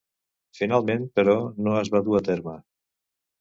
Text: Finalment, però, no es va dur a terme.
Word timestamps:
Finalment, 0.59 1.05
però, 1.19 1.35
no 1.67 1.75
es 1.83 1.93
va 1.97 2.03
dur 2.09 2.17
a 2.21 2.23
terme. 2.31 2.57